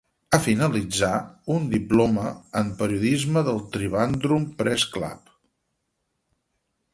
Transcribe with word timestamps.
Ha 0.35 0.37
finalitzar 0.43 1.09
un 1.55 1.67
diploma 1.73 2.23
en 2.61 2.71
periodisme 2.79 3.45
del 3.51 3.61
Trivandrum 3.77 4.49
Press 4.63 4.87
Club. 4.97 5.31